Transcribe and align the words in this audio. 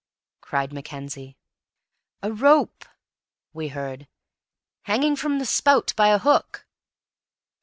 cried 0.41 0.73
Mackenzie. 0.73 1.37
"A 2.23 2.33
rope," 2.33 2.85
we 3.53 3.67
heard, 3.67 4.07
"hanging 4.85 5.15
from 5.15 5.37
the 5.37 5.45
spout 5.45 5.93
by 5.95 6.07
a 6.07 6.17
hook!" 6.17 6.65